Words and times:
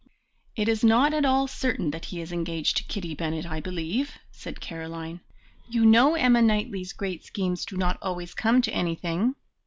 "It 0.55 0.67
is 0.67 0.83
not 0.83 1.13
at 1.13 1.25
all 1.25 1.45
certain 1.45 1.91
that 1.91 2.05
he 2.05 2.21
is 2.21 2.31
engaged 2.31 2.77
to 2.77 2.83
Kitty 2.85 3.13
Bennet, 3.13 3.45
I 3.45 3.59
believe," 3.59 4.17
said 4.31 4.59
Caroline; 4.59 5.21
"you 5.69 5.85
know 5.85 6.15
Emma 6.15 6.41
Knightley's 6.41 6.91
great 6.91 7.23
schemes 7.23 7.63
do 7.65 7.77
not 7.77 7.99
always 8.01 8.33
come 8.33 8.63
to 8.63 8.71
anything." 8.73 9.35